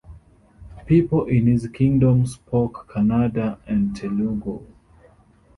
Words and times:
People 0.87 1.25
in 1.25 1.45
his 1.45 1.67
kingdom 1.71 2.25
spoke 2.25 2.91
Kannada 2.91 3.59
and 3.67 3.95
Telugu. 3.95 4.65